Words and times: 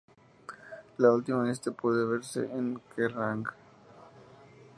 La 0.97 1.11
última 1.11 1.43
lista 1.45 1.69
puede 1.69 2.05
verse 2.07 2.39
en 2.39 2.81
Kerrang! 2.95 3.43